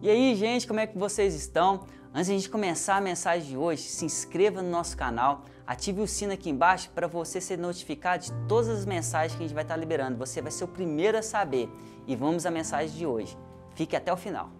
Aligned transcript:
E 0.00 0.08
aí, 0.08 0.36
gente, 0.36 0.64
como 0.64 0.78
é 0.78 0.86
que 0.86 0.96
vocês 0.96 1.34
estão? 1.34 1.84
Antes 2.14 2.26
de 2.26 2.32
a 2.32 2.36
gente 2.36 2.48
começar 2.48 2.98
a 2.98 3.00
mensagem 3.00 3.48
de 3.48 3.56
hoje, 3.56 3.82
se 3.82 4.04
inscreva 4.04 4.62
no 4.62 4.70
nosso 4.70 4.96
canal, 4.96 5.42
ative 5.66 6.00
o 6.00 6.06
sino 6.06 6.32
aqui 6.32 6.48
embaixo 6.48 6.88
para 6.90 7.08
você 7.08 7.40
ser 7.40 7.58
notificado 7.58 8.22
de 8.22 8.32
todas 8.46 8.68
as 8.68 8.86
mensagens 8.86 9.36
que 9.36 9.42
a 9.42 9.46
gente 9.46 9.54
vai 9.54 9.64
estar 9.64 9.76
liberando. 9.76 10.16
Você 10.16 10.40
vai 10.40 10.52
ser 10.52 10.62
o 10.62 10.68
primeiro 10.68 11.18
a 11.18 11.22
saber. 11.22 11.68
E 12.06 12.14
vamos 12.14 12.46
à 12.46 12.50
mensagem 12.50 12.96
de 12.96 13.04
hoje. 13.04 13.36
Fique 13.74 13.96
até 13.96 14.12
o 14.12 14.16
final. 14.16 14.52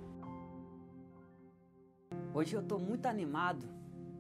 Hoje 2.34 2.56
eu 2.56 2.60
estou 2.60 2.80
muito 2.80 3.06
animado, 3.06 3.64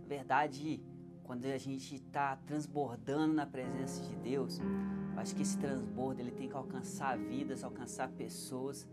na 0.00 0.06
verdade, 0.06 0.80
quando 1.24 1.46
a 1.46 1.58
gente 1.58 1.96
está 1.96 2.36
transbordando 2.46 3.34
na 3.34 3.44
presença 3.44 4.04
de 4.04 4.14
Deus. 4.14 4.60
Eu 4.60 5.20
acho 5.20 5.34
que 5.34 5.42
esse 5.42 5.58
transbordo 5.58 6.20
ele 6.20 6.30
tem 6.30 6.48
que 6.48 6.54
alcançar 6.54 7.18
vidas, 7.18 7.64
alcançar 7.64 8.08
pessoas 8.08 8.86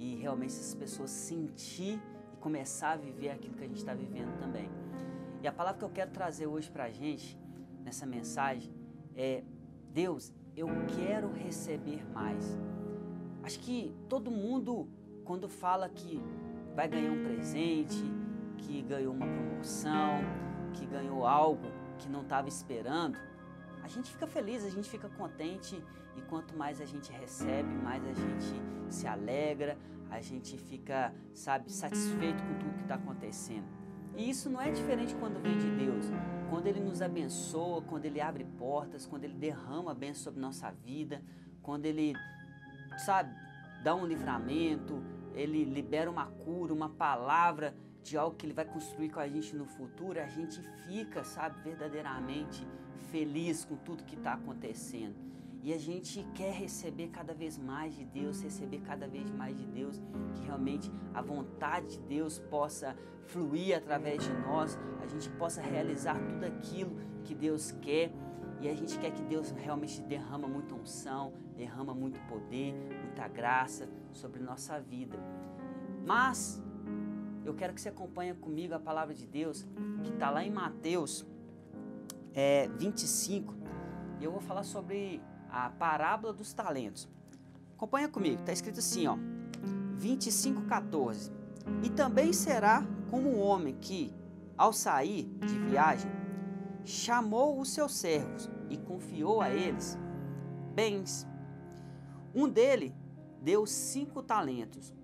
e 0.00 0.16
realmente 0.16 0.54
essas 0.54 0.74
pessoas 0.74 1.10
sentir 1.10 2.00
e 2.32 2.36
começar 2.38 2.92
a 2.92 2.96
viver 2.96 3.28
aquilo 3.28 3.54
que 3.54 3.62
a 3.62 3.66
gente 3.66 3.76
está 3.76 3.92
vivendo 3.92 4.34
também. 4.38 4.70
E 5.42 5.46
a 5.46 5.52
palavra 5.52 5.78
que 5.78 5.84
eu 5.84 5.90
quero 5.90 6.10
trazer 6.10 6.46
hoje 6.46 6.70
para 6.70 6.84
a 6.84 6.90
gente, 6.90 7.38
nessa 7.84 8.06
mensagem, 8.06 8.72
é: 9.14 9.44
Deus, 9.92 10.32
eu 10.56 10.68
quero 10.96 11.30
receber 11.30 12.02
mais. 12.12 12.58
Acho 13.42 13.60
que 13.60 13.94
todo 14.08 14.30
mundo, 14.30 14.88
quando 15.22 15.50
fala 15.50 15.86
que 15.88 16.18
vai 16.74 16.88
ganhar 16.88 17.12
um 17.12 17.22
presente, 17.22 18.02
que 18.56 18.80
ganhou 18.80 19.12
uma 19.12 19.26
promoção, 19.26 20.20
que 20.72 20.86
ganhou 20.86 21.26
algo 21.26 21.68
que 21.98 22.08
não 22.08 22.22
estava 22.22 22.48
esperando, 22.48 23.18
gente 23.90 24.10
fica 24.10 24.26
feliz, 24.26 24.64
a 24.64 24.70
gente 24.70 24.88
fica 24.88 25.08
contente 25.08 25.82
e 26.16 26.22
quanto 26.22 26.56
mais 26.56 26.80
a 26.80 26.84
gente 26.84 27.12
recebe, 27.12 27.68
mais 27.68 28.02
a 28.06 28.12
gente 28.12 28.62
se 28.88 29.06
alegra, 29.06 29.76
a 30.10 30.20
gente 30.20 30.56
fica, 30.56 31.14
sabe, 31.34 31.70
satisfeito 31.70 32.42
com 32.42 32.54
tudo 32.58 32.76
que 32.76 32.82
está 32.82 32.94
acontecendo. 32.94 33.64
E 34.16 34.28
isso 34.28 34.50
não 34.50 34.60
é 34.60 34.70
diferente 34.70 35.14
quando 35.14 35.40
vem 35.40 35.56
de 35.56 35.70
Deus. 35.70 36.06
Quando 36.48 36.66
Ele 36.66 36.80
nos 36.80 37.00
abençoa, 37.00 37.82
quando 37.82 38.04
Ele 38.04 38.20
abre 38.20 38.44
portas, 38.44 39.06
quando 39.06 39.24
Ele 39.24 39.34
derrama 39.34 39.94
bênção 39.94 40.24
sobre 40.24 40.40
nossa 40.40 40.70
vida, 40.70 41.22
quando 41.62 41.86
Ele, 41.86 42.14
sabe, 42.98 43.32
dá 43.84 43.94
um 43.94 44.04
livramento, 44.04 45.02
Ele 45.34 45.64
libera 45.64 46.10
uma 46.10 46.26
cura, 46.26 46.74
uma 46.74 46.88
palavra 46.88 47.74
de 48.02 48.16
algo 48.16 48.36
que 48.36 48.46
Ele 48.46 48.52
vai 48.52 48.64
construir 48.64 49.10
com 49.10 49.20
a 49.20 49.28
gente 49.28 49.54
no 49.54 49.66
futuro, 49.66 50.20
a 50.20 50.28
gente 50.28 50.60
fica, 50.86 51.22
sabe, 51.24 51.60
verdadeiramente 51.62 52.66
feliz 53.10 53.64
com 53.64 53.76
tudo 53.76 54.04
que 54.04 54.14
está 54.14 54.34
acontecendo. 54.34 55.14
E 55.62 55.74
a 55.74 55.78
gente 55.78 56.26
quer 56.34 56.54
receber 56.54 57.08
cada 57.08 57.34
vez 57.34 57.58
mais 57.58 57.94
de 57.94 58.04
Deus, 58.04 58.40
receber 58.40 58.80
cada 58.80 59.06
vez 59.06 59.30
mais 59.30 59.56
de 59.56 59.66
Deus, 59.66 60.00
que 60.34 60.42
realmente 60.46 60.90
a 61.12 61.20
vontade 61.20 61.98
de 61.98 61.98
Deus 61.98 62.38
possa 62.38 62.96
fluir 63.26 63.76
através 63.76 64.24
de 64.24 64.32
nós, 64.32 64.78
a 65.02 65.06
gente 65.06 65.28
possa 65.30 65.60
realizar 65.60 66.18
tudo 66.18 66.44
aquilo 66.44 66.96
que 67.24 67.34
Deus 67.34 67.72
quer. 67.72 68.10
E 68.60 68.68
a 68.68 68.74
gente 68.74 68.98
quer 68.98 69.10
que 69.10 69.22
Deus 69.22 69.50
realmente 69.50 70.00
derrama 70.02 70.46
muita 70.48 70.74
unção, 70.74 71.32
derrama 71.56 71.94
muito 71.94 72.20
poder, 72.26 72.74
muita 73.04 73.28
graça 73.28 73.88
sobre 74.12 74.40
nossa 74.40 74.80
vida. 74.80 75.18
Mas 76.06 76.62
eu 77.44 77.54
quero 77.54 77.72
que 77.72 77.80
você 77.80 77.88
acompanhe 77.88 78.34
comigo 78.34 78.74
a 78.74 78.78
palavra 78.78 79.14
de 79.14 79.26
Deus, 79.26 79.66
que 80.02 80.10
está 80.10 80.30
lá 80.30 80.44
em 80.44 80.50
Mateus 80.50 81.26
é, 82.34 82.68
25, 82.76 83.54
e 84.20 84.24
eu 84.24 84.30
vou 84.30 84.40
falar 84.40 84.62
sobre 84.62 85.22
a 85.50 85.70
parábola 85.70 86.32
dos 86.32 86.52
talentos. 86.52 87.08
Acompanha 87.76 88.08
comigo, 88.08 88.40
está 88.40 88.52
escrito 88.52 88.78
assim, 88.78 89.06
ó, 89.06 89.16
25, 89.94 90.62
14. 90.62 91.32
E 91.82 91.90
também 91.90 92.32
será 92.32 92.86
como 93.10 93.28
um 93.28 93.40
homem 93.40 93.74
que, 93.80 94.14
ao 94.56 94.72
sair 94.72 95.24
de 95.46 95.58
viagem, 95.58 96.10
chamou 96.84 97.58
os 97.58 97.70
seus 97.70 97.94
servos 97.94 98.50
e 98.68 98.76
confiou 98.76 99.40
a 99.40 99.50
eles 99.50 99.98
bens. 100.74 101.26
Um 102.34 102.48
dele 102.48 102.94
deu 103.42 103.66
cinco 103.66 104.22
talentos, 104.22 104.94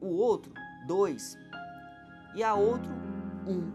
o 0.00 0.08
outro 0.08 0.52
dois, 0.88 1.36
e 2.34 2.42
a 2.42 2.54
outro 2.54 2.92
um. 3.46 3.70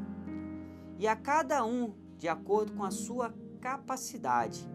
E 0.98 1.08
a 1.08 1.16
cada 1.16 1.66
um 1.66 1.94
de 2.18 2.28
acordo 2.28 2.74
com 2.74 2.84
a 2.84 2.92
sua 2.92 3.34
capacidade. 3.60 4.70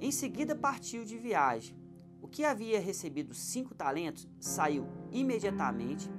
Em 0.00 0.10
seguida 0.10 0.54
partiu 0.54 1.04
de 1.04 1.16
viagem. 1.18 1.76
O 2.20 2.28
que 2.28 2.44
havia 2.44 2.80
recebido 2.80 3.34
cinco 3.34 3.74
talentos 3.74 4.28
saiu 4.40 4.86
imediatamente, 5.12 6.10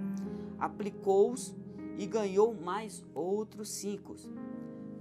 aplicou-os 0.60 1.56
e 1.98 2.06
ganhou 2.06 2.54
mais 2.54 3.04
outros 3.14 3.70
cinco. 3.70 4.16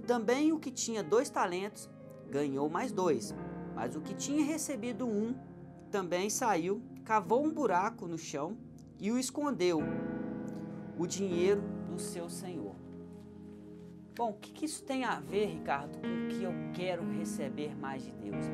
Também 0.05 0.51
o 0.51 0.59
que 0.59 0.71
tinha 0.71 1.03
dois 1.03 1.29
talentos 1.29 1.89
ganhou 2.29 2.69
mais 2.69 2.91
dois, 2.91 3.33
mas 3.73 3.95
o 3.95 4.01
que 4.01 4.13
tinha 4.13 4.43
recebido 4.43 5.07
um 5.07 5.35
também 5.91 6.29
saiu, 6.29 6.81
cavou 7.03 7.45
um 7.45 7.51
buraco 7.51 8.07
no 8.07 8.17
chão 8.17 8.57
e 8.99 9.11
o 9.11 9.17
escondeu, 9.17 9.79
o 10.97 11.05
dinheiro 11.05 11.61
do 11.89 11.99
seu 11.99 12.29
senhor. 12.29 12.75
Bom, 14.15 14.29
o 14.29 14.33
que, 14.33 14.53
que 14.53 14.65
isso 14.65 14.83
tem 14.83 15.03
a 15.03 15.19
ver, 15.19 15.47
Ricardo, 15.47 15.97
com 15.97 16.07
o 16.07 16.29
que 16.29 16.43
eu 16.43 16.53
quero 16.73 17.03
receber 17.17 17.75
mais 17.75 18.03
de 18.03 18.11
Deus? 18.13 18.45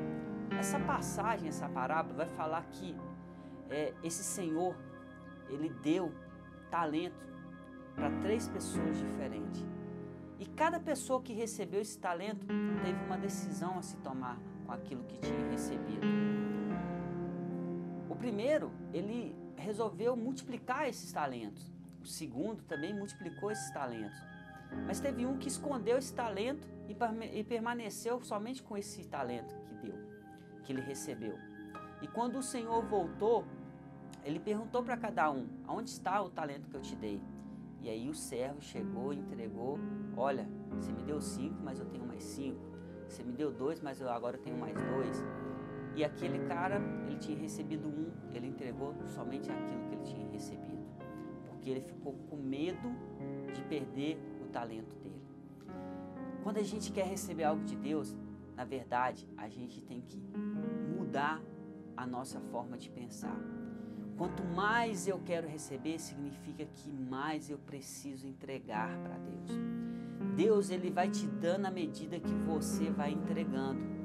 Essa 0.58 0.80
passagem, 0.80 1.50
essa 1.50 1.70
parábola 1.70 2.16
vai 2.16 2.28
falar 2.30 2.66
que 2.72 2.96
é, 3.70 3.94
esse 4.04 4.24
Senhor, 4.24 4.76
ele 5.50 5.70
deu 5.70 6.12
talento 6.70 7.26
para 7.96 8.10
três 8.22 8.48
pessoas 8.48 8.98
diferentes. 8.98 9.66
E 10.40 10.46
cada 10.46 10.80
pessoa 10.80 11.22
que 11.22 11.34
recebeu 11.34 11.80
esse 11.80 12.00
talento 12.00 12.48
teve 12.84 13.06
uma 13.06 13.18
decisão 13.18 13.78
a 13.78 13.82
se 13.82 13.96
tomar 13.98 14.40
com 14.66 14.72
aquilo 14.72 15.04
que 15.04 15.18
tinha 15.20 15.50
recebido. 15.50 16.08
O 18.10 18.16
primeiro, 18.16 18.72
ele 18.92 19.36
resolveu 19.56 20.16
multiplicar 20.16 20.90
esses 20.90 21.12
talentos. 21.12 21.72
O 22.02 22.06
segundo 22.06 22.64
também 22.64 22.94
multiplicou 22.94 23.52
esses 23.52 23.72
talentos. 23.72 24.20
Mas 24.86 25.00
teve 25.00 25.26
um 25.26 25.38
que 25.38 25.48
escondeu 25.48 25.98
esse 25.98 26.14
talento 26.14 26.68
e 27.34 27.44
permaneceu 27.44 28.22
somente 28.22 28.64
com 28.64 28.78
esse 28.78 29.06
talento 29.06 29.54
que 29.66 29.76
deu, 29.76 29.96
que 30.64 30.72
ele 30.72 30.82
recebeu. 30.82 31.38
E 32.02 32.08
quando 32.08 32.38
o 32.38 32.44
Senhor 32.44 32.82
voltou, 32.84 33.46
ele 34.24 34.40
perguntou 34.40 34.84
para 34.84 34.98
cada 34.98 35.30
um: 35.32 35.48
Aonde 35.68 35.90
está 35.90 36.22
o 36.22 36.30
talento 36.30 36.68
que 36.68 36.76
eu 36.76 36.82
te 36.82 36.96
dei? 36.96 37.22
E 37.82 37.90
aí 37.90 38.10
o 38.10 38.14
servo 38.14 38.62
chegou 38.62 39.14
entregou: 39.14 39.78
Olha, 40.16 40.48
você 40.72 40.92
me 40.92 41.04
deu 41.04 41.20
cinco, 41.22 41.58
mas 41.62 41.80
eu 41.80 41.86
tenho 41.86 42.06
mais 42.06 42.24
cinco. 42.24 42.60
Você 43.08 43.24
me 43.24 43.34
deu 43.34 43.52
dois, 43.52 43.82
mas 43.82 44.00
eu 44.00 44.10
agora 44.10 44.38
tenho 44.38 44.58
mais 44.58 44.76
dois. 44.76 45.24
E 45.96 46.04
aquele 46.04 46.40
cara, 46.48 46.82
ele 47.06 47.18
tinha 47.18 47.38
recebido 47.38 47.88
um, 47.88 48.10
ele 48.34 48.48
entregou 48.48 48.96
somente 49.08 49.52
aquilo 49.52 49.84
que 49.90 49.96
ele 49.96 50.04
tinha 50.04 50.30
recebido. 50.30 50.82
Porque 51.62 51.70
ele 51.70 51.82
ficou 51.82 52.14
com 52.28 52.38
medo 52.38 52.90
de 53.54 53.62
perder 53.66 54.18
talento 54.52 54.96
dele. 54.98 55.22
Quando 56.44 56.58
a 56.58 56.64
gente 56.64 56.92
quer 56.92 57.06
receber 57.06 57.44
algo 57.44 57.64
de 57.64 57.76
Deus, 57.76 58.16
na 58.56 58.66
verdade, 58.66 59.28
a 59.38 59.48
gente 59.48 59.80
tem 59.82 60.02
que 60.02 60.18
mudar 60.98 61.40
a 61.96 62.06
nossa 62.06 62.40
forma 62.40 62.78
de 62.78 62.90
pensar. 62.90 63.40
Quanto 64.18 64.44
mais 64.44 65.08
eu 65.08 65.20
quero 65.20 65.48
receber, 65.48 66.00
significa 66.00 66.66
que 66.66 66.92
mais 66.92 67.48
eu 67.48 67.60
preciso 67.60 68.28
entregar 68.28 68.90
para 69.00 69.18
Deus. 69.20 69.52
Deus 70.36 70.70
ele 70.72 70.90
vai 70.90 71.10
te 71.10 71.28
dando 71.28 71.68
à 71.68 71.72
medida 71.72 72.20
que 72.20 72.34
você 72.34 72.90
vai 72.90 73.12
entregando. 73.12 74.01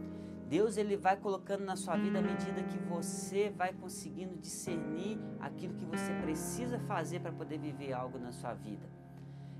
Deus 0.48 0.76
ele 0.76 0.96
vai 0.96 1.16
colocando 1.16 1.64
na 1.64 1.74
sua 1.74 1.96
vida 1.96 2.20
à 2.20 2.22
medida 2.22 2.62
que 2.62 2.78
você 2.78 3.50
vai 3.50 3.72
conseguindo 3.72 4.36
discernir 4.36 5.18
aquilo 5.40 5.74
que 5.74 5.84
você 5.84 6.12
precisa 6.22 6.78
fazer 6.78 7.20
para 7.20 7.32
poder 7.32 7.58
viver 7.58 7.92
algo 7.92 8.18
na 8.18 8.30
sua 8.30 8.54
vida. 8.54 8.88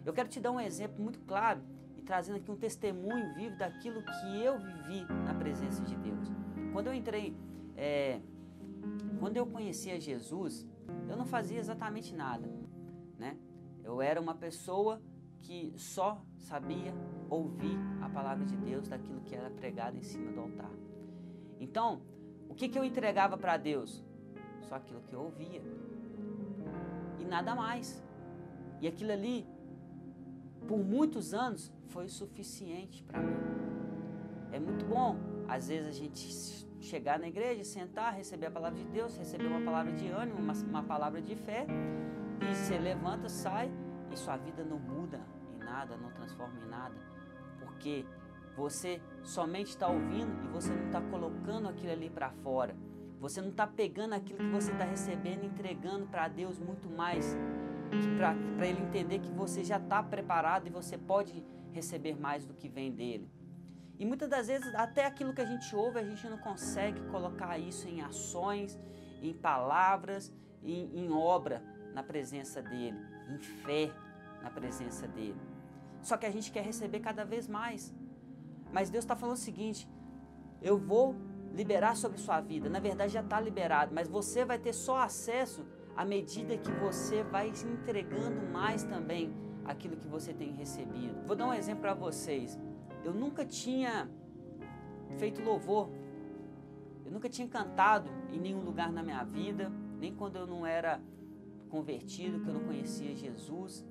Eu 0.04 0.12
quero 0.12 0.28
te 0.28 0.38
dar 0.38 0.52
um 0.52 0.60
exemplo 0.60 1.02
muito 1.02 1.18
claro 1.20 1.60
e 1.96 2.02
trazendo 2.02 2.36
aqui 2.36 2.50
um 2.50 2.56
testemunho 2.56 3.34
vivo 3.34 3.56
daquilo 3.56 4.00
que 4.00 4.40
eu 4.40 4.58
vivi 4.58 5.04
na 5.24 5.34
presença 5.34 5.82
de 5.82 5.96
Deus. 5.96 6.30
Quando 6.72 6.86
eu 6.86 6.94
entrei, 6.94 7.36
é, 7.76 8.20
quando 9.18 9.36
eu 9.36 9.46
conhecia 9.46 9.98
Jesus, 9.98 10.64
eu 11.08 11.16
não 11.16 11.26
fazia 11.26 11.58
exatamente 11.58 12.14
nada, 12.14 12.48
né? 13.18 13.36
Eu 13.82 14.00
era 14.00 14.20
uma 14.20 14.34
pessoa 14.34 15.02
que 15.40 15.72
só 15.76 16.22
sabia 16.38 16.94
ouvir 17.28 17.76
a 18.06 18.10
palavra 18.10 18.44
de 18.44 18.56
Deus 18.56 18.88
daquilo 18.88 19.20
que 19.20 19.34
era 19.34 19.50
pregado 19.50 19.96
em 19.96 20.02
cima 20.02 20.32
do 20.32 20.40
altar. 20.40 20.70
Então, 21.60 22.02
o 22.48 22.54
que, 22.54 22.68
que 22.68 22.78
eu 22.78 22.84
entregava 22.84 23.36
para 23.36 23.56
Deus? 23.56 24.04
Só 24.62 24.76
aquilo 24.76 25.00
que 25.02 25.12
eu 25.12 25.20
ouvia. 25.20 25.62
E 27.18 27.24
nada 27.24 27.54
mais. 27.54 28.02
E 28.80 28.88
aquilo 28.88 29.12
ali 29.12 29.46
por 30.66 30.78
muitos 30.78 31.32
anos 31.32 31.72
foi 31.88 32.06
o 32.06 32.08
suficiente 32.08 33.02
para 33.04 33.20
mim. 33.20 33.36
É 34.52 34.58
muito 34.58 34.84
bom, 34.84 35.16
às 35.48 35.68
vezes, 35.68 35.88
a 35.88 35.92
gente 35.92 36.66
chegar 36.80 37.18
na 37.18 37.28
igreja, 37.28 37.64
sentar, 37.64 38.14
receber 38.14 38.46
a 38.46 38.50
palavra 38.50 38.78
de 38.78 38.88
Deus, 38.88 39.16
receber 39.16 39.46
uma 39.46 39.60
palavra 39.60 39.92
de 39.92 40.08
ânimo, 40.08 40.38
uma, 40.38 40.52
uma 40.52 40.82
palavra 40.82 41.20
de 41.20 41.34
fé, 41.34 41.66
E 42.40 42.54
você 42.54 42.78
levanta, 42.78 43.28
sai 43.28 43.70
e 44.12 44.16
sua 44.16 44.36
vida 44.36 44.64
não 44.64 44.78
muda 44.78 45.20
em 45.54 45.58
nada, 45.58 45.96
não 45.96 46.10
transforma 46.12 46.58
em 46.60 46.68
nada, 46.68 46.94
porque 47.76 48.06
você 48.56 49.00
somente 49.22 49.68
está 49.68 49.86
ouvindo 49.86 50.44
e 50.44 50.48
você 50.48 50.72
não 50.72 50.86
está 50.86 51.00
colocando 51.02 51.68
aquilo 51.68 51.92
ali 51.92 52.08
para 52.08 52.30
fora. 52.30 52.74
Você 53.20 53.40
não 53.40 53.50
está 53.50 53.66
pegando 53.66 54.14
aquilo 54.14 54.38
que 54.38 54.50
você 54.50 54.72
está 54.72 54.84
recebendo 54.84 55.44
e 55.44 55.46
entregando 55.46 56.06
para 56.06 56.26
Deus 56.28 56.58
muito 56.58 56.88
mais, 56.88 57.36
para 58.16 58.66
Ele 58.66 58.80
entender 58.80 59.18
que 59.18 59.30
você 59.30 59.62
já 59.62 59.76
está 59.76 60.02
preparado 60.02 60.66
e 60.66 60.70
você 60.70 60.96
pode 60.96 61.44
receber 61.72 62.18
mais 62.18 62.46
do 62.46 62.54
que 62.54 62.68
vem 62.68 62.90
dele. 62.92 63.30
E 63.98 64.04
muitas 64.04 64.28
das 64.28 64.46
vezes, 64.46 64.74
até 64.74 65.06
aquilo 65.06 65.34
que 65.34 65.40
a 65.40 65.46
gente 65.46 65.74
ouve, 65.74 65.98
a 65.98 66.04
gente 66.04 66.26
não 66.28 66.38
consegue 66.38 67.00
colocar 67.08 67.58
isso 67.58 67.88
em 67.88 68.00
ações, 68.02 68.78
em 69.22 69.32
palavras, 69.32 70.32
em, 70.62 71.04
em 71.04 71.10
obra 71.10 71.62
na 71.94 72.02
presença 72.02 72.62
dele, 72.62 72.98
em 73.30 73.38
fé 73.38 73.90
na 74.42 74.50
presença 74.50 75.08
dele. 75.08 75.55
Só 76.08 76.16
que 76.16 76.24
a 76.24 76.30
gente 76.30 76.52
quer 76.52 76.64
receber 76.72 77.00
cada 77.00 77.24
vez 77.24 77.48
mais. 77.48 77.92
Mas 78.72 78.88
Deus 78.88 79.04
está 79.04 79.16
falando 79.16 79.34
o 79.34 79.46
seguinte: 79.50 79.88
eu 80.62 80.78
vou 80.78 81.16
liberar 81.52 81.96
sobre 81.96 82.18
sua 82.18 82.40
vida. 82.40 82.68
Na 82.70 82.78
verdade, 82.78 83.12
já 83.12 83.22
está 83.22 83.40
liberado, 83.40 83.92
mas 83.92 84.06
você 84.06 84.44
vai 84.44 84.58
ter 84.66 84.72
só 84.72 84.98
acesso 84.98 85.66
à 85.96 86.04
medida 86.04 86.56
que 86.56 86.70
você 86.70 87.24
vai 87.24 87.52
se 87.52 87.66
entregando 87.66 88.40
mais 88.52 88.84
também 88.84 89.34
aquilo 89.64 89.96
que 89.96 90.06
você 90.06 90.32
tem 90.32 90.52
recebido. 90.52 91.26
Vou 91.26 91.34
dar 91.34 91.48
um 91.48 91.52
exemplo 91.52 91.80
para 91.80 91.94
vocês. 91.94 92.56
Eu 93.04 93.12
nunca 93.12 93.44
tinha 93.44 94.08
feito 95.18 95.42
louvor, 95.42 95.90
eu 97.04 97.10
nunca 97.10 97.28
tinha 97.28 97.48
cantado 97.48 98.08
em 98.32 98.38
nenhum 98.38 98.60
lugar 98.60 98.92
na 98.92 99.02
minha 99.02 99.24
vida, 99.24 99.72
nem 99.98 100.14
quando 100.14 100.36
eu 100.36 100.46
não 100.46 100.64
era 100.64 101.00
convertido, 101.68 102.38
que 102.40 102.48
eu 102.48 102.54
não 102.54 102.64
conhecia 102.64 103.12
Jesus. 103.16 103.84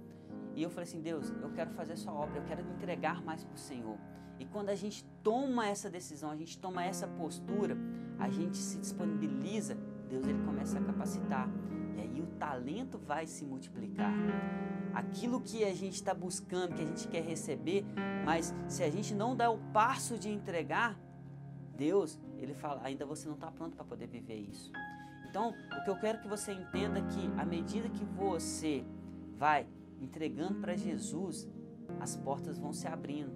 E 0.55 0.63
eu 0.63 0.69
falei 0.69 0.87
assim: 0.87 1.01
Deus, 1.01 1.31
eu 1.41 1.51
quero 1.51 1.69
fazer 1.71 1.93
essa 1.93 2.11
obra, 2.11 2.39
eu 2.39 2.43
quero 2.43 2.63
me 2.63 2.71
entregar 2.71 3.21
mais 3.21 3.43
para 3.43 3.55
o 3.55 3.59
Senhor. 3.59 3.97
E 4.39 4.45
quando 4.45 4.69
a 4.69 4.75
gente 4.75 5.03
toma 5.23 5.67
essa 5.67 5.89
decisão, 5.89 6.29
a 6.31 6.35
gente 6.35 6.57
toma 6.57 6.83
essa 6.83 7.07
postura, 7.07 7.77
a 8.19 8.29
gente 8.29 8.57
se 8.57 8.77
disponibiliza, 8.77 9.77
Deus 10.09 10.25
ele 10.27 10.43
começa 10.43 10.79
a 10.79 10.81
capacitar. 10.81 11.49
E 11.95 12.01
aí 12.01 12.21
o 12.21 12.27
talento 12.37 12.97
vai 12.97 13.27
se 13.27 13.45
multiplicar. 13.45 14.13
Aquilo 14.93 15.41
que 15.41 15.63
a 15.63 15.73
gente 15.73 15.95
está 15.95 16.13
buscando, 16.13 16.75
que 16.75 16.81
a 16.81 16.85
gente 16.85 17.07
quer 17.07 17.23
receber, 17.23 17.85
mas 18.25 18.53
se 18.67 18.83
a 18.83 18.89
gente 18.89 19.13
não 19.13 19.35
dá 19.35 19.49
o 19.49 19.57
passo 19.73 20.17
de 20.17 20.29
entregar, 20.29 20.97
Deus, 21.75 22.17
ele 22.37 22.53
fala, 22.53 22.81
ainda 22.83 23.05
você 23.05 23.27
não 23.27 23.35
está 23.35 23.51
pronto 23.51 23.75
para 23.75 23.83
poder 23.83 24.07
viver 24.07 24.35
isso. 24.37 24.71
Então, 25.29 25.49
o 25.49 25.83
que 25.83 25.89
eu 25.89 25.99
quero 25.99 26.19
que 26.21 26.27
você 26.27 26.53
entenda 26.53 26.99
é 26.99 27.01
que 27.01 27.29
à 27.37 27.45
medida 27.45 27.89
que 27.89 28.05
você 28.05 28.85
vai 29.37 29.67
entregando 30.05 30.59
para 30.61 30.75
Jesus, 30.75 31.47
as 31.99 32.15
portas 32.15 32.57
vão 32.57 32.71
se 32.71 32.87
abrindo. 32.87 33.33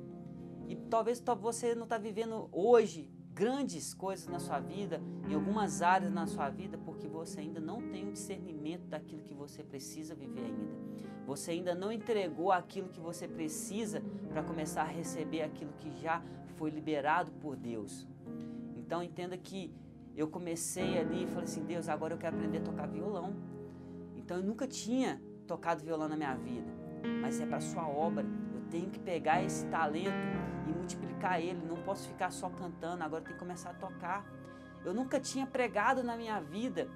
E 0.68 0.76
talvez 0.76 1.22
você 1.42 1.74
não 1.74 1.84
está 1.84 1.98
vivendo 1.98 2.48
hoje 2.52 3.10
grandes 3.34 3.94
coisas 3.94 4.28
na 4.28 4.40
sua 4.40 4.60
vida, 4.60 5.02
em 5.28 5.34
algumas 5.34 5.82
áreas 5.82 6.12
na 6.12 6.28
sua 6.28 6.50
vida, 6.50 6.78
porque 6.78 7.08
você 7.08 7.40
ainda 7.40 7.60
não 7.60 7.82
tem 7.90 8.08
o 8.08 8.12
discernimento 8.12 8.86
daquilo 8.88 9.24
que 9.24 9.34
você 9.34 9.64
precisa 9.64 10.14
viver 10.14 10.42
ainda. 10.42 10.78
Você 11.26 11.52
ainda 11.52 11.74
não 11.74 11.92
entregou 11.92 12.52
aquilo 12.52 12.90
que 12.90 13.00
você 13.00 13.28
precisa 13.28 14.02
para 14.28 14.44
começar 14.44 14.82
a 14.82 14.86
receber 14.86 15.42
aquilo 15.42 15.72
que 15.80 15.90
já 16.02 16.22
foi 16.58 16.70
liberado 16.70 17.32
por 17.34 17.56
Deus. 17.56 18.06
Então 18.76 19.02
entenda 19.02 19.38
que 19.38 19.74
eu 20.16 20.28
comecei 20.28 20.98
ali 20.98 21.24
e 21.24 21.28
falei 21.28 21.46
assim, 21.46 21.64
Deus, 21.64 21.88
agora 21.88 22.14
eu 22.14 22.18
quero 22.18 22.36
aprender 22.36 22.58
a 22.58 22.62
tocar 22.62 22.88
violão. 22.88 23.34
Então 24.18 24.38
eu 24.38 24.44
nunca 24.44 24.68
tinha 24.68 25.22
tocado 25.50 25.84
violão 25.84 26.08
na 26.08 26.16
minha 26.16 26.36
vida, 26.36 26.72
mas 27.22 27.42
é 27.42 27.46
para 27.46 27.60
sua 27.60 27.88
obra. 27.88 28.24
Eu 28.54 28.62
tenho 28.70 28.90
que 28.90 29.00
pegar 29.00 29.44
esse 29.44 29.66
talento 29.66 30.14
e 30.68 30.72
multiplicar 30.72 31.42
ele. 31.42 31.60
Não 31.66 31.78
posso 31.78 32.08
ficar 32.08 32.32
só 32.32 32.50
cantando, 32.50 33.04
agora 33.04 33.24
tem 33.24 33.34
que 33.34 33.40
começar 33.40 33.72
a 33.72 33.74
tocar. 33.74 34.24
Eu 34.86 34.94
nunca 34.94 35.20
tinha 35.20 35.48
pregado 35.48 36.04
na 36.04 36.16
minha 36.16 36.40
vida, 36.40 36.88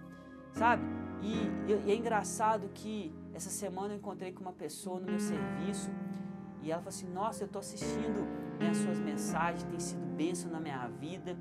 sabe? 0.53 0.83
E, 1.21 1.33
e, 1.71 1.91
é 1.91 1.95
engraçado 1.95 2.69
que 2.73 3.13
essa 3.33 3.49
semana 3.49 3.93
eu 3.93 3.97
encontrei 3.97 4.31
com 4.31 4.41
uma 4.41 4.53
pessoa 4.53 4.99
no 4.99 5.07
meu 5.07 5.19
serviço 5.19 5.89
e 6.61 6.71
ela 6.71 6.81
falou 6.81 6.89
assim: 6.89 7.09
Nossa, 7.09 7.43
eu 7.43 7.47
estou 7.47 7.59
assistindo 7.59 8.21
né, 8.59 8.69
as 8.69 8.77
suas 8.77 8.99
mensagens, 8.99 9.63
tem 9.63 9.79
sido 9.79 10.05
bênção 10.15 10.51
na 10.51 10.59
minha 10.59 10.87
vida. 10.87 11.35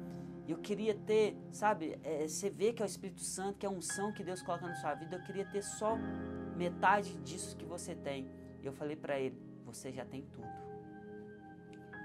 Eu 0.49 0.59
queria 0.59 0.94
ter, 0.94 1.37
sabe, 1.53 1.99
é, 2.03 2.26
você 2.26 2.50
vê 2.50 2.73
que 2.73 2.82
é 2.82 2.85
o 2.85 2.93
Espírito 2.94 3.20
Santo, 3.20 3.59
que 3.59 3.67
é 3.67 3.69
a 3.69 3.73
unção 3.73 4.12
que 4.12 4.25
Deus 4.25 4.43
coloca 4.43 4.67
na 4.67 4.75
sua 4.75 4.94
vida. 4.94 5.17
Eu 5.17 5.23
queria 5.23 5.44
ter 5.44 5.62
só 5.62 5.97
metade 6.62 7.11
disso 7.29 7.56
que 7.56 7.64
você 7.64 7.94
tem. 7.94 8.20
E 8.62 8.67
eu 8.67 8.73
falei 8.73 8.97
para 9.05 9.19
ele: 9.19 9.37
Você 9.64 9.91
já 9.99 10.05
tem 10.05 10.23
tudo. 10.37 10.55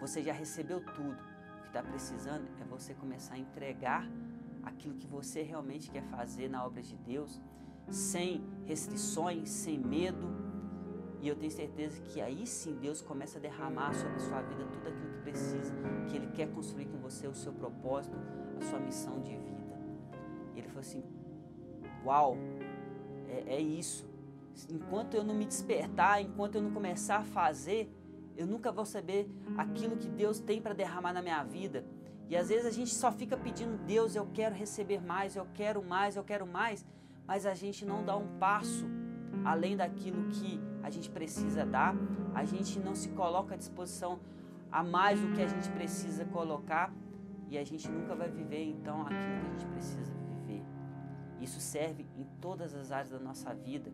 Você 0.02 0.22
já 0.28 0.34
recebeu 0.34 0.80
tudo. 0.98 1.22
O 1.58 1.62
que 1.62 1.68
está 1.68 1.84
precisando 1.84 2.46
é 2.62 2.64
você 2.76 2.94
começar 2.94 3.36
a 3.36 3.38
entregar 3.38 4.04
aquilo 4.64 4.96
que 4.96 5.08
você 5.08 5.42
realmente 5.42 5.90
quer 5.90 6.04
fazer 6.16 6.48
na 6.50 6.66
obra 6.66 6.82
de 6.82 6.96
Deus, 7.12 7.42
sem 7.90 8.44
restrições, 8.66 9.50
sem 9.50 9.78
medo. 9.78 10.28
E 11.22 11.28
eu 11.28 11.36
tenho 11.36 11.52
certeza 11.52 12.00
que 12.02 12.22
aí 12.22 12.46
sim 12.46 12.74
Deus 12.80 13.02
começa 13.02 13.38
a 13.38 13.42
derramar 13.42 13.94
sobre 13.94 14.18
a 14.18 14.20
sua 14.20 14.42
vida 14.42 14.66
tudo 14.66 14.88
aquilo 14.88 15.10
que 15.14 15.22
precisa, 15.22 15.74
que 16.08 16.16
Ele 16.16 16.28
quer 16.28 16.48
construir 16.52 16.86
com 16.86 16.98
você 17.00 17.28
o 17.28 17.34
seu 17.34 17.54
propósito, 17.54 18.16
a 18.60 18.64
sua 18.70 18.80
missão 18.80 19.20
de 19.22 19.36
vida. 19.36 19.58
E 20.54 20.60
ele 20.60 20.68
falou 20.68 20.82
assim: 20.82 21.04
Uau, 22.06 22.38
é, 23.28 23.56
é 23.56 23.62
isso. 23.62 24.17
Enquanto 24.70 25.14
eu 25.14 25.24
não 25.24 25.36
me 25.36 25.46
despertar, 25.46 26.22
enquanto 26.22 26.56
eu 26.56 26.62
não 26.62 26.72
começar 26.72 27.18
a 27.18 27.24
fazer, 27.24 27.92
eu 28.36 28.48
nunca 28.48 28.72
vou 28.72 28.86
saber 28.86 29.30
aquilo 29.58 29.98
que 29.98 30.08
Deus 30.08 30.40
tem 30.40 30.62
para 30.62 30.74
derramar 30.74 31.14
na 31.14 31.22
minha 31.22 31.44
vida. 31.44 31.84
E 32.30 32.36
às 32.36 32.50
vezes 32.50 32.66
a 32.66 32.72
gente 32.72 32.94
só 32.94 33.12
fica 33.12 33.38
pedindo, 33.38 33.78
Deus, 33.86 34.16
eu 34.16 34.28
quero 34.34 34.54
receber 34.54 35.02
mais, 35.02 35.36
eu 35.36 35.48
quero 35.54 35.84
mais, 35.84 36.16
eu 36.16 36.24
quero 36.24 36.46
mais, 36.46 36.86
mas 37.26 37.46
a 37.46 37.54
gente 37.54 37.86
não 37.86 38.04
dá 38.04 38.16
um 38.18 38.38
passo 38.38 38.86
além 39.46 39.78
daquilo 39.78 40.30
que 40.30 40.60
a 40.84 40.90
gente 40.90 41.10
precisa 41.10 41.66
dar, 41.66 41.96
a 42.34 42.44
gente 42.44 42.80
não 42.80 42.96
se 42.96 43.10
coloca 43.10 43.56
à 43.56 43.58
disposição 43.58 44.20
a 44.72 44.84
mais 44.84 45.20
do 45.20 45.34
que 45.34 45.42
a 45.42 45.48
gente 45.48 45.70
precisa 45.70 46.26
colocar 46.26 46.94
e 47.50 47.58
a 47.58 47.64
gente 47.64 47.90
nunca 47.90 48.14
vai 48.14 48.30
viver 48.30 48.64
então 48.66 49.02
aquilo 49.02 49.40
que 49.40 49.48
a 49.48 49.52
gente 49.52 49.66
precisa 49.68 50.14
viver. 50.30 50.64
Isso 51.40 51.60
serve 51.60 52.06
em 52.18 52.26
todas 52.42 52.76
as 52.76 52.92
áreas 52.92 53.12
da 53.12 53.20
nossa 53.20 53.54
vida. 53.54 53.92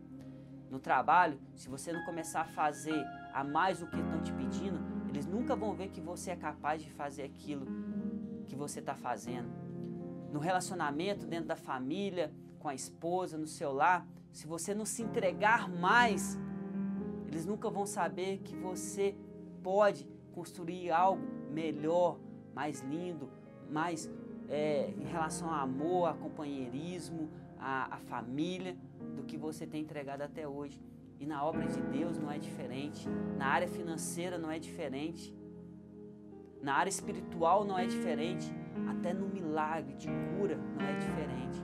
No 0.73 0.79
trabalho, 0.79 1.37
se 1.55 1.69
você 1.69 1.93
não 1.93 2.03
começar 2.03 2.41
a 2.41 2.45
fazer 2.45 3.05
a 3.31 3.43
mais 3.43 3.81
do 3.81 3.85
que 3.85 3.95
estão 3.95 4.19
te 4.23 4.33
pedindo, 4.33 4.79
eles 5.07 5.27
nunca 5.27 5.55
vão 5.55 5.75
ver 5.75 5.89
que 5.89 6.01
você 6.01 6.31
é 6.31 6.35
capaz 6.35 6.81
de 6.81 6.89
fazer 6.89 7.21
aquilo 7.21 7.67
que 8.47 8.55
você 8.55 8.79
está 8.79 8.95
fazendo. 8.95 9.51
No 10.31 10.39
relacionamento, 10.39 11.27
dentro 11.27 11.45
da 11.45 11.55
família, 11.55 12.33
com 12.57 12.67
a 12.67 12.73
esposa, 12.73 13.37
no 13.37 13.45
seu 13.45 13.71
lar, 13.71 14.07
se 14.31 14.47
você 14.47 14.73
não 14.73 14.83
se 14.83 15.03
entregar 15.03 15.69
mais, 15.69 16.39
eles 17.27 17.45
nunca 17.45 17.69
vão 17.69 17.85
saber 17.85 18.39
que 18.39 18.55
você 18.55 19.15
pode 19.61 20.07
construir 20.31 20.89
algo 20.89 21.21
melhor, 21.51 22.17
mais 22.51 22.81
lindo, 22.81 23.29
mais 23.69 24.09
é, 24.49 24.89
em 24.89 25.05
relação 25.05 25.53
ao 25.53 25.59
amor, 25.59 26.09
a 26.09 26.13
companheirismo, 26.15 27.29
a, 27.59 27.93
a 27.93 27.99
família 27.99 28.75
do 29.13 29.23
que 29.23 29.37
você 29.37 29.65
tem 29.65 29.81
entregado 29.81 30.21
até 30.21 30.47
hoje. 30.47 30.79
E 31.19 31.25
na 31.25 31.43
obra 31.43 31.65
de 31.67 31.81
Deus 31.81 32.17
não 32.17 32.29
é 32.29 32.37
diferente, 32.37 33.07
na 33.37 33.47
área 33.47 33.67
financeira 33.67 34.37
não 34.37 34.51
é 34.51 34.59
diferente, 34.59 35.33
na 36.61 36.75
área 36.75 36.89
espiritual 36.89 37.63
não 37.63 37.77
é 37.77 37.85
diferente, 37.85 38.51
até 38.89 39.13
no 39.13 39.27
milagre 39.27 39.93
de 39.95 40.07
cura 40.07 40.57
não 40.57 40.85
é 40.85 40.93
diferente. 40.97 41.63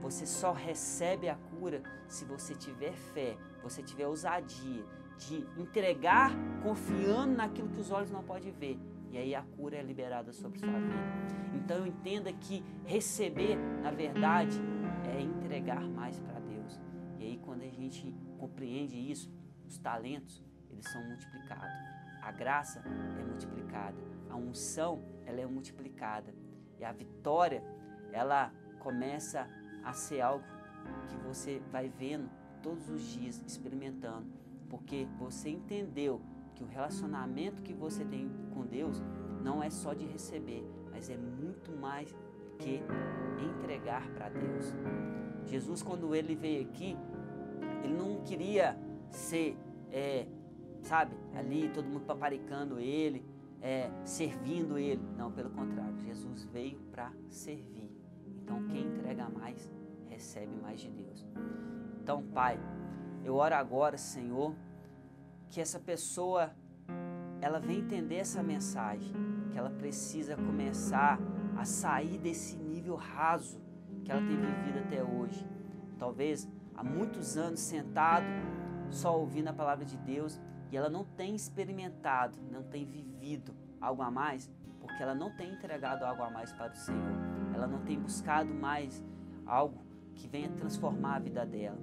Você 0.00 0.26
só 0.26 0.52
recebe 0.52 1.28
a 1.28 1.36
cura 1.36 1.82
se 2.06 2.24
você 2.24 2.54
tiver 2.54 2.92
fé, 2.92 3.36
você 3.62 3.82
tiver 3.82 4.06
ousadia 4.06 4.84
de 5.18 5.44
entregar 5.60 6.32
confiando 6.62 7.34
naquilo 7.34 7.68
que 7.68 7.80
os 7.80 7.90
olhos 7.90 8.10
não 8.10 8.22
podem 8.22 8.52
ver. 8.52 8.78
E 9.10 9.18
aí 9.18 9.34
a 9.34 9.42
cura 9.42 9.76
é 9.76 9.82
liberada 9.82 10.32
sobre 10.32 10.58
sua 10.58 10.68
vida. 10.68 10.94
Então 11.54 11.86
entenda 11.86 12.32
que 12.32 12.62
receber, 12.84 13.56
na 13.82 13.90
verdade, 13.90 14.58
é 15.14 15.20
entregar 15.20 15.80
mais 15.80 16.18
para. 16.20 16.37
E 17.18 17.24
aí 17.24 17.38
quando 17.38 17.62
a 17.62 17.70
gente 17.70 18.14
compreende 18.38 18.96
isso, 18.96 19.30
os 19.66 19.78
talentos, 19.78 20.42
eles 20.70 20.88
são 20.90 21.02
multiplicados. 21.04 21.76
A 22.22 22.32
graça 22.32 22.82
é 23.18 23.24
multiplicada, 23.24 23.96
a 24.30 24.36
unção, 24.36 25.02
ela 25.26 25.40
é 25.40 25.46
multiplicada. 25.46 26.34
E 26.78 26.84
a 26.84 26.92
vitória, 26.92 27.62
ela 28.12 28.52
começa 28.78 29.48
a 29.84 29.92
ser 29.92 30.20
algo 30.20 30.44
que 31.08 31.16
você 31.16 31.60
vai 31.70 31.88
vendo 31.88 32.30
todos 32.62 32.88
os 32.88 33.02
dias, 33.02 33.42
experimentando, 33.46 34.26
porque 34.68 35.06
você 35.18 35.50
entendeu 35.50 36.20
que 36.54 36.62
o 36.62 36.66
relacionamento 36.66 37.62
que 37.62 37.72
você 37.72 38.04
tem 38.04 38.30
com 38.52 38.66
Deus 38.66 39.02
não 39.42 39.62
é 39.62 39.70
só 39.70 39.94
de 39.94 40.06
receber, 40.06 40.64
mas 40.90 41.08
é 41.08 41.16
muito 41.16 41.72
mais 41.72 42.14
que 42.58 42.82
entregar 43.40 44.06
para 44.10 44.28
Deus. 44.28 44.74
Jesus, 45.48 45.82
quando 45.82 46.14
ele 46.14 46.34
veio 46.34 46.62
aqui, 46.62 46.96
ele 47.82 47.94
não 47.94 48.22
queria 48.22 48.78
ser, 49.10 49.56
é, 49.90 50.26
sabe, 50.82 51.16
ali 51.34 51.68
todo 51.70 51.86
mundo 51.86 52.04
paparicando 52.04 52.78
ele, 52.78 53.24
é, 53.60 53.90
servindo 54.04 54.78
ele. 54.78 55.02
Não, 55.16 55.32
pelo 55.32 55.50
contrário, 55.50 55.98
Jesus 56.00 56.44
veio 56.44 56.78
para 56.92 57.12
servir. 57.28 57.90
Então, 58.42 58.62
quem 58.68 58.86
entrega 58.86 59.28
mais, 59.28 59.70
recebe 60.08 60.54
mais 60.60 60.80
de 60.80 60.90
Deus. 60.90 61.26
Então, 62.02 62.22
Pai, 62.22 62.58
eu 63.24 63.34
oro 63.34 63.54
agora, 63.54 63.96
Senhor, 63.96 64.54
que 65.50 65.60
essa 65.60 65.78
pessoa 65.78 66.52
ela 67.40 67.60
venha 67.60 67.80
entender 67.80 68.16
essa 68.16 68.42
mensagem, 68.42 69.12
que 69.50 69.58
ela 69.58 69.70
precisa 69.70 70.36
começar 70.36 71.18
a 71.56 71.64
sair 71.64 72.18
desse 72.18 72.56
nível 72.56 72.96
raso 72.96 73.60
que 74.04 74.10
ela 74.10 74.20
tem 74.20 74.36
vivido 74.36 74.78
até 74.78 75.02
hoje. 75.02 75.46
Talvez 75.98 76.48
há 76.74 76.82
muitos 76.82 77.36
anos 77.36 77.60
sentado, 77.60 78.26
só 78.90 79.18
ouvindo 79.18 79.48
a 79.48 79.52
palavra 79.52 79.84
de 79.84 79.96
Deus, 79.96 80.40
e 80.70 80.76
ela 80.76 80.88
não 80.88 81.04
tem 81.04 81.34
experimentado, 81.34 82.38
não 82.50 82.62
tem 82.62 82.84
vivido 82.84 83.54
algo 83.80 84.02
a 84.02 84.10
mais, 84.10 84.50
porque 84.80 85.02
ela 85.02 85.14
não 85.14 85.34
tem 85.36 85.52
entregado 85.52 86.04
algo 86.04 86.22
a 86.22 86.30
mais 86.30 86.52
para 86.52 86.72
o 86.72 86.76
Senhor. 86.76 87.12
Ela 87.54 87.66
não 87.66 87.80
tem 87.80 87.98
buscado 87.98 88.54
mais 88.54 89.02
algo 89.46 89.82
que 90.14 90.28
venha 90.28 90.50
transformar 90.50 91.16
a 91.16 91.18
vida 91.18 91.46
dela. 91.46 91.78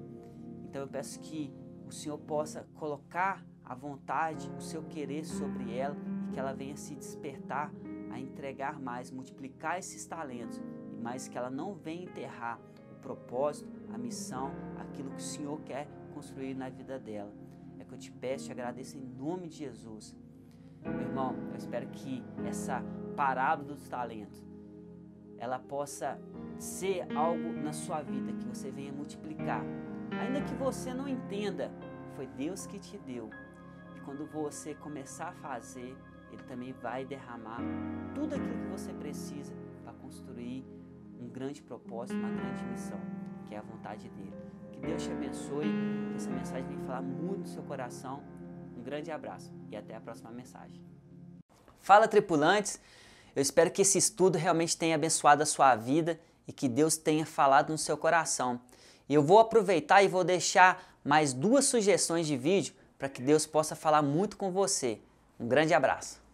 Então 0.64 0.82
eu 0.82 0.88
peço 0.88 1.20
que 1.20 1.54
o 1.88 1.92
Senhor 1.92 2.18
possa 2.18 2.68
colocar 2.76 3.44
a 3.64 3.74
vontade, 3.74 4.52
o 4.58 4.62
seu 4.62 4.84
querer 4.84 5.26
sobre 5.26 5.76
ela 5.76 5.96
e 6.28 6.34
que 6.34 6.40
ela 6.40 6.54
venha 6.54 6.76
se 6.76 6.96
despertar 6.96 7.72
a 8.12 8.20
entregar 8.20 8.80
mais, 8.80 9.12
multiplicar 9.12 9.80
esses 9.80 10.06
talentos, 10.06 10.62
mas 11.06 11.28
que 11.28 11.38
ela 11.38 11.52
não 11.52 11.76
venha 11.76 12.04
enterrar 12.04 12.60
o 12.92 12.96
propósito, 12.96 13.70
a 13.94 13.98
missão, 13.98 14.52
aquilo 14.80 15.12
que 15.12 15.18
o 15.18 15.30
Senhor 15.36 15.62
quer 15.62 15.88
construir 16.16 16.56
na 16.56 16.68
vida 16.68 16.98
dela. 16.98 17.32
É 17.78 17.84
que 17.86 17.94
eu 17.94 17.98
te 18.00 18.12
peço 18.12 18.50
e 18.50 18.52
agradeço 18.52 18.98
em 18.98 19.06
nome 19.06 19.48
de 19.48 19.58
Jesus. 19.58 20.16
Meu 20.82 21.00
irmão, 21.00 21.36
eu 21.52 21.58
espero 21.58 21.88
que 21.90 22.24
essa 22.44 22.84
parábola 23.16 23.68
dos 23.68 23.88
talentos 23.88 24.44
ela 25.38 25.60
possa 25.60 26.20
ser 26.58 27.06
algo 27.16 27.54
na 27.54 27.72
sua 27.72 28.02
vida 28.02 28.34
que 28.34 28.48
você 28.48 28.72
venha 28.72 28.92
multiplicar. 28.92 29.64
Ainda 30.20 30.42
que 30.42 30.56
você 30.56 30.92
não 30.92 31.08
entenda, 31.08 31.72
foi 32.16 32.26
Deus 32.26 32.66
que 32.66 32.80
te 32.80 32.98
deu. 32.98 33.30
E 33.96 34.00
quando 34.00 34.26
você 34.26 34.74
começar 34.74 35.28
a 35.28 35.34
fazer, 35.34 35.96
Ele 36.32 36.44
também 36.48 36.74
vai 36.74 37.06
derramar 37.06 37.62
tudo 38.16 38.34
aquilo 38.34 38.58
que 38.64 38.72
você 38.72 38.92
precisa 38.94 39.54
para 39.84 39.94
construir 39.94 40.66
um 41.20 41.28
grande 41.28 41.62
propósito, 41.62 42.18
uma 42.18 42.30
grande 42.30 42.64
missão, 42.66 43.00
que 43.48 43.56
é 43.56 43.58
a 43.58 43.62
vontade 43.62 44.10
dele. 44.10 44.34
Que 44.72 44.80
Deus 44.80 45.04
te 45.04 45.12
abençoe, 45.12 45.68
que 46.10 46.16
essa 46.16 46.30
mensagem 46.30 46.68
venha 46.68 46.86
falar 46.86 47.02
muito 47.02 47.42
no 47.42 47.48
seu 47.48 47.64
coração. 47.64 48.24
Um 48.78 48.84
grande 48.84 49.12
abraço 49.12 49.52
e 49.72 49.76
até 49.76 49.96
a 49.96 50.02
próxima 50.02 50.32
mensagem. 50.32 50.82
Fala, 51.80 52.08
tripulantes! 52.08 52.80
Eu 53.36 53.42
espero 53.42 53.70
que 53.70 53.82
esse 53.82 53.98
estudo 53.98 54.38
realmente 54.38 54.78
tenha 54.78 54.96
abençoado 54.96 55.44
a 55.44 55.46
sua 55.46 55.76
vida 55.76 56.20
e 56.48 56.54
que 56.54 56.70
Deus 56.70 56.96
tenha 56.96 57.26
falado 57.26 57.70
no 57.70 57.78
seu 57.78 57.98
coração. 57.98 58.62
E 59.08 59.14
eu 59.14 59.22
vou 59.22 59.40
aproveitar 59.40 60.02
e 60.02 60.08
vou 60.08 60.24
deixar 60.24 60.84
mais 61.04 61.34
duas 61.34 61.66
sugestões 61.66 62.26
de 62.26 62.38
vídeo 62.38 62.74
para 62.98 63.10
que 63.10 63.22
Deus 63.22 63.46
possa 63.46 63.76
falar 63.76 64.02
muito 64.02 64.38
com 64.38 64.52
você. 64.52 65.00
Um 65.40 65.48
grande 65.48 65.74
abraço. 65.74 66.25